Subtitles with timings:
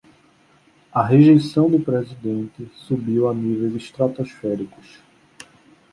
[0.91, 4.99] A rejeição do presidente subiu a níveis estratosféricos